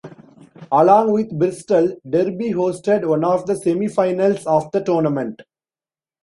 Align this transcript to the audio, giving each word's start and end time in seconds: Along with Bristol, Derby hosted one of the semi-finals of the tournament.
Along 0.71 1.11
with 1.11 1.29
Bristol, 1.37 1.95
Derby 2.09 2.53
hosted 2.53 3.07
one 3.07 3.23
of 3.23 3.45
the 3.45 3.55
semi-finals 3.55 4.47
of 4.47 4.71
the 4.71 4.79
tournament. 4.83 5.43